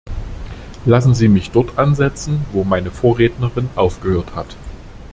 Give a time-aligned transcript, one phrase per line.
[0.83, 4.57] Lassen Sie mich dort ansetzen, wo meine Vorrednerin aufgehört hat.